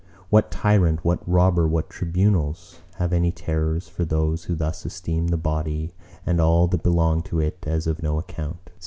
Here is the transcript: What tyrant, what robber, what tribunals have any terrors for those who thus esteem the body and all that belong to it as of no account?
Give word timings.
What 0.31 0.49
tyrant, 0.49 1.05
what 1.05 1.21
robber, 1.29 1.67
what 1.67 1.91
tribunals 1.91 2.79
have 2.95 3.13
any 3.13 3.31
terrors 3.31 3.87
for 3.87 4.03
those 4.03 4.45
who 4.45 4.55
thus 4.55 4.83
esteem 4.83 5.27
the 5.27 5.37
body 5.37 5.91
and 6.25 6.41
all 6.41 6.65
that 6.69 6.81
belong 6.81 7.21
to 7.25 7.39
it 7.39 7.63
as 7.67 7.85
of 7.85 8.01
no 8.01 8.17
account? 8.17 8.71